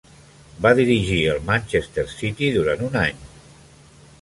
[0.65, 3.25] Va dirigir el Manchester City durant un any.